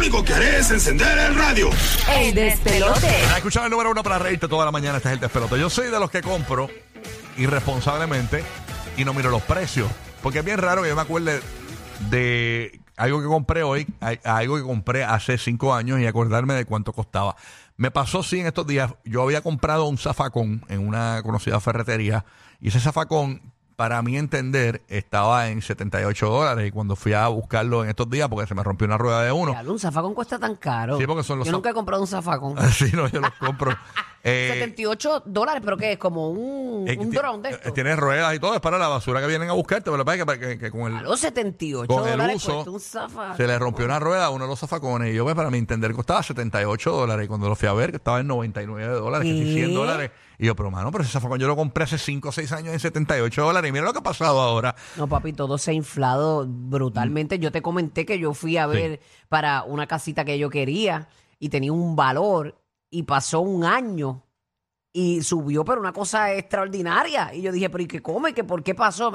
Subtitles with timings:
[0.00, 1.68] único que haré es encender el radio.
[2.16, 3.06] El despelote.
[3.06, 4.96] Has escuchado el número uno para reírte toda la mañana.
[4.96, 5.58] Este es el despelote.
[5.58, 6.70] Yo soy de los que compro
[7.36, 8.42] irresponsablemente
[8.96, 9.90] y no miro los precios.
[10.22, 11.42] Porque es bien raro que yo me acuerde
[12.08, 16.64] de algo que compré hoy, a algo que compré hace cinco años y acordarme de
[16.64, 17.36] cuánto costaba.
[17.76, 18.94] Me pasó, sí, en estos días.
[19.04, 22.24] Yo había comprado un zafacón en una conocida ferretería
[22.58, 26.68] y ese zafacón, para mi entender, estaba en 78 dólares.
[26.68, 29.32] Y cuando fui a buscarlo en estos días, porque se me rompió una rueda de
[29.32, 30.98] uno, un zafacón cuesta tan caro.
[30.98, 32.58] Sí, porque son los Yo nunca he comprado un zafacón.
[32.58, 33.70] así no, yo los compro.
[34.22, 35.98] Eh, 78 dólares, pero ¿qué es?
[35.98, 37.72] Como un, Eh, un dron de esto.
[37.72, 40.38] Tiene ruedas y todo, es para la basura que vienen a buscarte, pero que que,
[40.38, 43.86] que- que con el, Los 78 con el dólares uso cuesta un se le rompió
[43.86, 46.92] una rueda a uno de los zafacones y yo, pues, para mi entender, costaba 78
[46.92, 49.52] dólares y cuando lo fui a ver, que estaba en 99 dólares, casi ¿Qué?
[49.54, 50.10] 100 dólares.
[50.38, 52.72] Y yo, pero mano, pero ese zafacón yo lo compré hace 5 o 6 años
[52.72, 54.74] en 78 dólares y mira lo que ha pasado ahora.
[54.96, 57.38] No, papi, todo se ha inflado brutalmente.
[57.38, 61.48] Yo te comenté que yo fui a ver para una casita que yo quería y
[61.50, 62.54] tenía un valor
[62.90, 64.24] y pasó un año
[64.92, 67.32] y subió, pero una cosa extraordinaria.
[67.34, 68.34] Y yo dije, pero ¿y qué come?
[68.34, 69.12] ¿Qué, ¿Por qué pasó?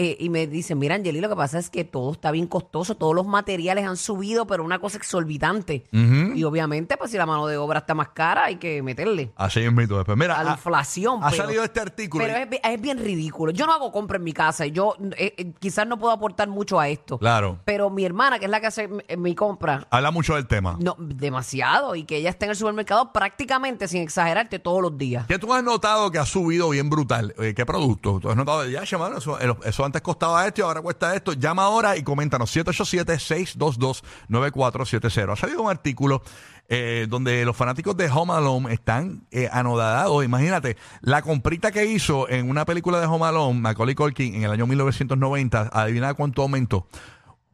[0.00, 2.94] Eh, y me dicen, mira, Angeli, lo que pasa es que todo está bien costoso,
[2.96, 5.86] todos los materiales han subido, pero una cosa exorbitante.
[5.92, 6.36] Ujú.
[6.36, 9.58] Y obviamente, pues si la mano de obra está más cara, hay que meterle Así
[9.58, 9.96] es mito.
[9.96, 11.18] Después, mira, a la ha, inflación.
[11.24, 12.24] ha pero- salido este artículo.
[12.24, 13.50] pero es, bi- es bien ridículo.
[13.50, 16.46] Yo no hago compra en mi casa y yo eh, eh, quizás no puedo aportar
[16.48, 17.18] mucho a esto.
[17.18, 17.58] Claro.
[17.64, 20.76] Pero mi hermana, que es la que hace mi, mi compra, Habla mucho del tema.
[20.80, 21.94] no, demasiado.
[21.96, 25.26] Y que ella está en el supermercado prácticamente, sin exagerarte, todos los días.
[25.26, 27.34] ¿Qué tú has notado que ha subido bien brutal?
[27.38, 28.18] Eh, ¿Qué producto?
[28.20, 28.64] ¿Tú has notado?
[28.68, 31.32] Ya, mano, eso, eso antes costaba esto y ahora cuesta esto.
[31.32, 32.54] Llama ahora y coméntanos.
[32.56, 35.32] 787-622-9470.
[35.32, 36.22] Ha salido un artículo
[36.68, 40.24] eh, donde los fanáticos de Home Alone están eh, anodadados.
[40.24, 44.50] Imagínate, la comprita que hizo en una película de Home Alone, Macaulay Culkin, en el
[44.50, 46.88] año 1990, adivina cuánto aumentó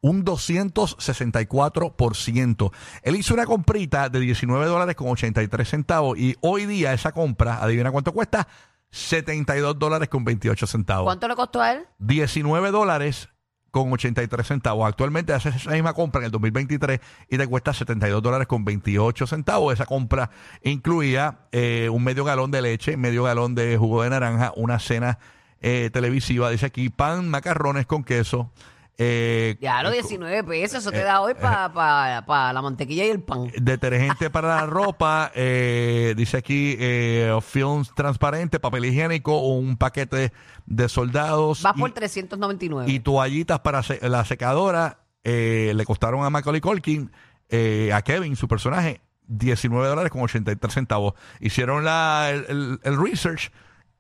[0.01, 2.73] un 264%.
[3.03, 7.63] Él hizo una comprita de 19 dólares con 83 centavos y hoy día esa compra,
[7.63, 8.47] adivina cuánto cuesta,
[8.95, 11.05] 72 dólares con 28 centavos.
[11.05, 11.87] ¿Cuánto le costó a él?
[11.99, 13.29] 19 dólares
[13.73, 14.89] con 83 centavos.
[14.89, 19.27] Actualmente haces esa misma compra en el 2023 y te cuesta 72 dólares con 28
[19.27, 19.75] centavos.
[19.75, 20.31] Esa compra
[20.63, 25.19] incluía eh, un medio galón de leche, medio galón de jugo de naranja, una cena
[25.61, 28.53] eh, televisiva, dice aquí, pan, macarrones con queso.
[28.99, 30.79] Eh, Ya, los eh, 19 pesos.
[30.81, 33.51] Eso te da hoy para la mantequilla y el pan.
[33.57, 40.33] detergente para la ropa, eh, dice aquí eh, films transparente, papel higiénico, un paquete
[40.67, 42.91] de soldados Vas y, por 399.
[42.91, 45.01] y toallitas para se- la secadora.
[45.25, 47.11] eh, le costaron a Macaulay Culkin,
[47.49, 51.15] eh, a Kevin, su personaje, 19 dólares con 83 centavos.
[51.41, 53.51] Hicieron la, el, el- el research.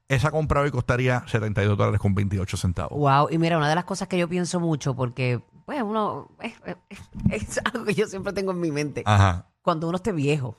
[0.08, 2.98] Esa compra hoy costaría 72 dólares con 28 centavos.
[2.98, 6.52] Wow, y mira, una de las cosas que yo pienso mucho, porque, pues, uno, es,
[6.88, 6.98] es-
[7.30, 9.02] es algo que yo siempre tengo en mi mente.
[9.06, 9.48] Ajá.
[9.62, 10.58] Cuando uno esté viejo,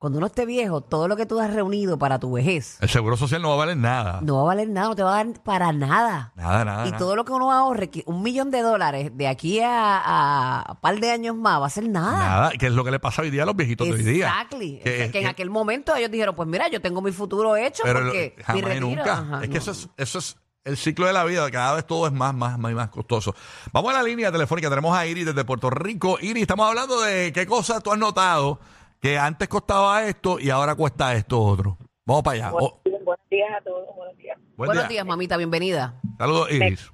[0.00, 3.18] cuando uno esté viejo, todo lo que tú has reunido para tu vejez El seguro
[3.18, 4.20] social no va a valer nada.
[4.22, 6.32] no va a valer nada, no te va a dar para nada.
[6.36, 6.86] Nada, nada.
[6.86, 6.98] y nada.
[6.98, 10.76] todo lo que uno ahorre, que un millón de dólares de aquí a, a un
[10.80, 12.18] par de años más, va a ser nada.
[12.18, 14.26] Nada, que es lo que le pasa hoy día a los viejitos de hoy día.
[14.28, 14.80] Exactly.
[14.82, 17.12] Que- O sea, que en que- aquel momento ellos dijeron, pues mira, yo tengo mi
[17.12, 19.12] futuro hecho Pero lo- porque mi jamás y retiro- nunca.
[19.18, 19.58] Ajá, es que no.
[19.60, 21.50] eso es, eso es el ciclo de la vida.
[21.50, 23.34] Cada vez todo es más, más, más y más costoso.
[23.72, 24.70] Vamos a la línea telefónica.
[24.70, 26.16] Tenemos a Iris desde Puerto Rico.
[26.22, 28.60] Iris, estamos hablando de qué cosas tú has notado
[29.00, 31.76] que antes costaba esto y ahora cuesta esto otro.
[32.04, 32.50] Vamos para allá.
[32.54, 34.36] Oh, Buenos días a todos, buenos días.
[34.56, 34.88] buen Buenos día.
[34.88, 35.94] días, mamita, bienvenida.
[36.18, 36.90] Saludos, Iris.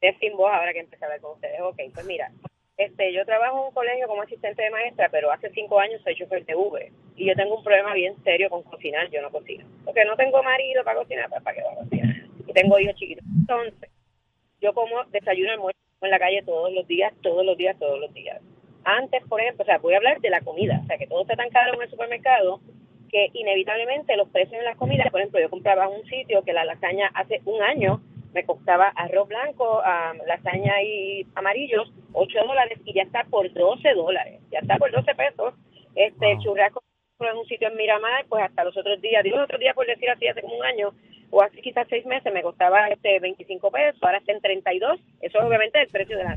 [0.00, 1.60] Es sin voz ahora que empecé a hablar con ustedes.
[1.60, 2.30] Ok, pues mira,
[2.76, 6.14] este, yo trabajo en un colegio como asistente de maestra, pero hace cinco años soy
[6.16, 6.92] chofer de Uber.
[7.16, 9.66] Y yo tengo un problema bien serio con cocinar, yo no cocino.
[9.84, 12.16] Porque no tengo marido para cocinar, pues para qué voy a cocinar.
[12.46, 13.24] Y tengo hijos chiquitos.
[13.40, 13.90] Entonces,
[14.60, 18.14] yo como desayuno, almuerzo en la calle todos los días, todos los días, todos los
[18.14, 18.40] días.
[18.88, 21.20] Antes, por ejemplo, o sea, voy a hablar de la comida, o sea, que todo
[21.20, 22.60] está tan caro en el supermercado
[23.10, 26.54] que inevitablemente los precios en las comidas, por ejemplo, yo compraba en un sitio que
[26.54, 28.00] la lasaña hace un año
[28.32, 33.92] me costaba arroz blanco, ah, lasaña y amarillos, 8 dólares y ya está por 12
[33.92, 35.52] dólares, ya está por 12 pesos.
[35.94, 36.82] Este el churrasco
[37.20, 39.86] en un sitio en Miramar, pues hasta los otros días, digo los otros días por
[39.86, 40.94] decir así, hace como un año
[41.30, 45.38] o hace quizás seis meses me costaba este 25 pesos, ahora está en 32, eso
[45.38, 46.36] es obviamente el precio de la...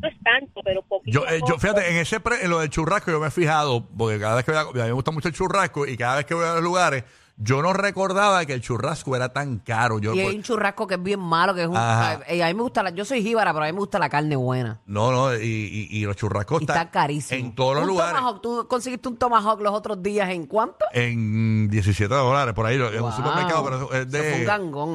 [0.00, 2.58] No es tanto, pero poquito Yo, a eh, yo fíjate, en ese pre- en lo
[2.60, 4.92] del churrasco yo me he fijado, porque cada vez que voy a, a mí me
[4.92, 7.04] gusta mucho el churrasco y cada vez que voy a los lugares,
[7.40, 10.00] yo no recordaba que el churrasco era tan caro.
[10.00, 11.76] Yo, Y hay pues, un churrasco que es bien malo, que es un...
[11.76, 12.20] Ajá.
[12.26, 14.08] eh, a mí me gusta, la, yo soy jíbara, pero a mí me gusta la
[14.08, 14.80] carne buena.
[14.86, 17.38] no, no, y, y- y los churrascos Y están está carísimo.
[17.46, 18.14] en todos los Un lugares.
[18.16, 20.84] tomahawk, ¿Tú conseguiste un tomahawk los otros días en cuánto?
[20.92, 24.42] en 17 dólares por ahí en un supermercado, pero es de,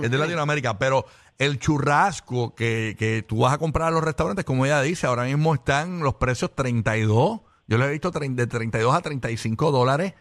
[0.04, 0.78] es de Latinoamérica.
[0.78, 1.06] Pero
[1.38, 5.24] el churrasco que, que tú vas a comprar a los restaurantes, como ella dice, ahora
[5.24, 10.14] mismo están los precios 32, Yo lo he visto de 32 a 35 dólares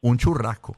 [0.00, 0.76] un churrasco.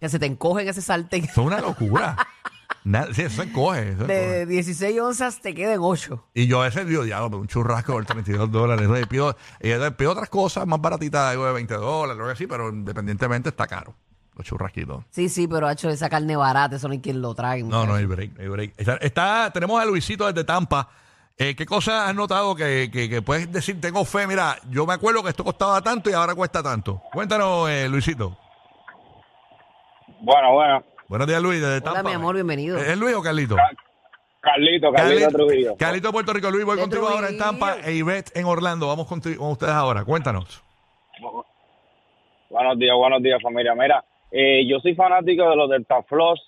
[0.00, 1.24] Que se te encoge en ese sartén.
[1.24, 2.16] Eso es una locura.
[2.84, 3.90] Nada- sí, eso se coge.
[3.90, 4.14] eso se coge.
[4.14, 6.28] De 16 onzas te queden 8.
[6.34, 8.82] Y yo a veces digo, diablo, pero un churrasco por 32 dólares.
[8.84, 12.70] Entonces, pido, y pido otras cosas más baratitas, algo de 20 dólares, algo así, pero
[12.70, 13.94] independientemente está caro.
[14.36, 15.04] Los churrasquitos.
[15.10, 17.62] Sí, sí, pero hecho esa carne barata, eso no hay quien lo trae.
[17.62, 18.74] No, no hay break, no hay break.
[18.76, 20.88] Está, está- tenemos a Luisito desde Tampa.
[21.36, 24.26] Eh, ¿Qué cosas has notado que, que- que puedes decir, tengo fe?
[24.26, 27.02] Mira, yo me acuerdo que esto costaba tanto y ahora cuesta tanto.
[27.12, 28.36] Cuéntanos, eh, Luisito.
[30.20, 30.82] Bueno, bueno.
[31.08, 32.00] Buenos días, Luis, desde Tampa.
[32.00, 32.76] Hola, mi amor, bienvenido.
[32.78, 33.56] ¿Es Luis o Carlito?
[34.42, 35.76] Carlito, Carlito Trujillo.
[35.76, 36.50] Carlito de Puerto Rico.
[36.50, 37.44] Luis, voy De contigo ahora en Trujillo.
[37.44, 38.86] Tampa e Ivette en Orlando.
[38.86, 40.04] Vamos contigo- con ustedes ahora.
[40.04, 40.62] Cuéntanos.
[42.48, 43.74] Buenos días, buenos días, familia.
[43.74, 46.40] Mira, eh, yo soy fanático de los Delta Floss.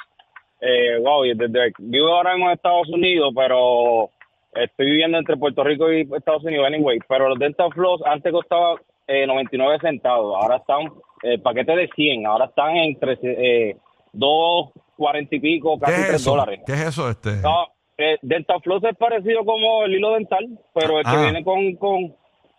[0.60, 4.10] Eh, wow, desde, vivo ahora mismo en Estados Unidos, pero
[4.54, 6.98] estoy viviendo entre Puerto Rico y Estados Unidos, anyway.
[7.08, 8.76] Pero los Delta Floss antes costaba
[9.08, 10.92] eh, 99 centavos, ahora están,
[11.24, 13.76] eh, paquete de 100, ahora están entre eh,
[14.14, 16.30] 2.40 y pico, ¿Qué casi es 3 eso?
[16.30, 16.60] dólares.
[16.64, 17.10] ¿Qué es eso?
[17.10, 17.36] Este?
[17.42, 17.66] No,
[17.98, 21.22] eh, Delta Floss es parecido como el hilo dental, pero el que Ah.
[21.22, 22.14] viene con, con,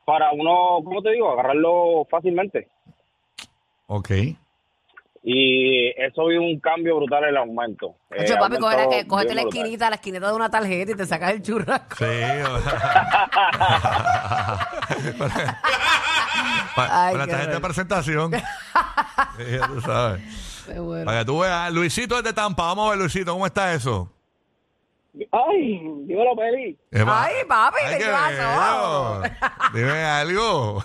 [0.06, 1.31] para uno, ¿cómo te digo?
[1.31, 2.68] Agarrarlo fácilmente.
[3.88, 4.10] Ok.
[5.25, 7.96] Y eso vio un cambio brutal en el aumento.
[8.12, 9.60] Eh, Hacho, papi, la que- cógete la brutal.
[9.62, 11.96] esquinita, la esquinita de una tarjeta y te sacas el churrasco.
[11.96, 12.04] Sí.
[16.75, 18.31] para, Ay, para tarjeta de presentación.
[19.38, 20.22] Sí, ya tú sabes.
[20.68, 21.06] Qué bueno.
[21.06, 21.72] Para que tú veas.
[21.74, 22.66] Luisito desde Tampa.
[22.66, 24.12] Vamos a ver, Luisito, ¿cómo está eso?
[25.31, 26.78] Ay, dímelo, Peli.
[26.92, 29.22] Eh, Ay, papi, Ay, ¿qué pasó?
[29.74, 30.84] Dime algo.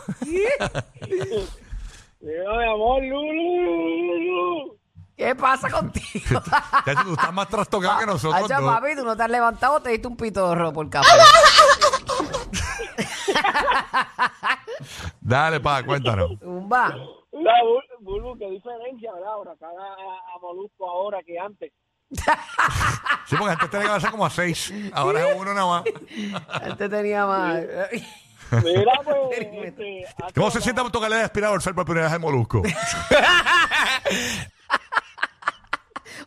[2.29, 4.79] Dímelo, mi amor, Lulu.
[5.17, 6.41] ¿Qué pasa contigo?
[6.87, 8.75] Ya tú estás más trastocado que nosotros Hacho, dos.
[8.75, 11.09] papi, tú no te has levantado, te diste un pitorro por café.
[15.21, 16.39] Dale, pa, cuéntanos.
[16.39, 16.95] Zumba.
[17.33, 17.53] La
[18.01, 19.33] Bulu, qué diferencia, ¿verdad?
[19.33, 21.73] Ahora cada a Molusco ahora que antes.
[23.27, 24.73] Sí, porque antes tenía que hacer como a seis.
[24.93, 25.85] Ahora es uno nada más.
[26.63, 27.61] Antes tenía más.
[28.51, 29.17] Mira, pues,
[29.65, 32.63] este, ¿Cómo se siente tocarle de aspirador ser por primera vez al molusco?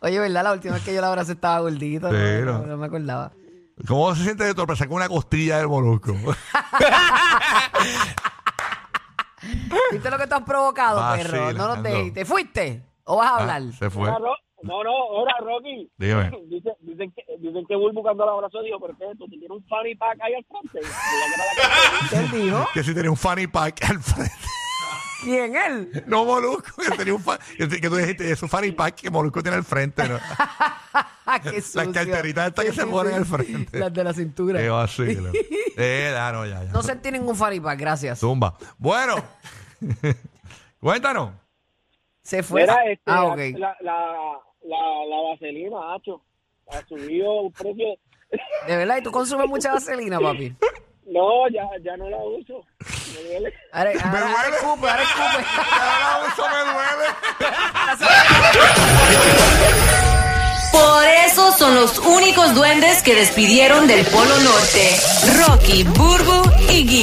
[0.02, 0.42] Oye, ¿verdad?
[0.44, 2.08] La última vez que yo la abracé estaba gordito.
[2.10, 2.66] Sí, no, no.
[2.66, 3.32] no me acordaba.
[3.86, 6.12] ¿Cómo se siente de tropezar con una costilla del molusco?
[9.90, 11.52] ¿Viste lo que tú has provocado, perro?
[11.52, 12.14] No nos dejes.
[12.14, 12.84] ¿Te fuiste?
[13.04, 13.62] ¿O vas a hablar?
[13.68, 14.10] Ah, se fue.
[14.62, 15.90] No, no, ahora, Rocky.
[15.96, 16.30] Dígame.
[16.48, 19.24] Dicen, dicen que, dicen que Bulbu cuando la abrazó dijo, pero ¿qué es esto?
[19.24, 20.80] ¿Tú tienes un fanny pack ahí al frente?
[22.10, 22.68] ¿Qué él dijo?
[22.72, 24.52] Que si tenía un fanny pack al frente.
[25.22, 26.04] ¿Quién él?
[26.06, 29.40] No, Molusco, que tenía un fan, que, tú dijiste, es un fanny pack que Molusco
[29.40, 30.18] tiene al frente, ¿no?
[31.44, 31.92] Qué sucio.
[31.92, 33.78] carteritas estas que se ponen al frente.
[33.78, 34.58] Las de la cintura.
[34.58, 35.30] Qué vacilo.
[35.76, 36.72] Eh, ya, no, ya, ya.
[36.72, 38.18] No sentí ningún faripack, gracias.
[38.18, 38.54] Zumba.
[38.78, 39.14] Bueno,
[40.80, 41.30] cuéntanos.
[42.22, 42.62] Se fue.
[42.62, 43.38] Mira, este, ah, ok.
[43.56, 46.20] la, la, la, la vaselina, Hacho,
[46.70, 47.96] ha subido un precio.
[48.66, 50.54] De verdad, ¿y tú consumes mucha vaselina, papi?
[51.06, 52.64] No, ya, ya no la uso.
[53.14, 53.52] Me duele.
[53.72, 54.56] Ahora, ahora, ahora duele.
[54.56, 55.44] escupe, ahora escupe.
[56.32, 57.06] Eso me duele.
[60.72, 64.96] Por eso son los únicos duendes que despidieron del Polo Norte.
[65.46, 67.00] Rocky, Burbu y Gui.